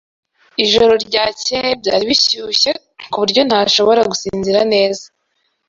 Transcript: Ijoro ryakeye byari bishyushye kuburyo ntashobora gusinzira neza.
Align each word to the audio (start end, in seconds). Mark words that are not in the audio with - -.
Ijoro 0.63 0.93
ryakeye 1.05 1.69
byari 1.81 2.03
bishyushye 2.11 2.71
kuburyo 3.11 3.41
ntashobora 3.47 4.01
gusinzira 4.11 4.59
neza. 4.73 5.05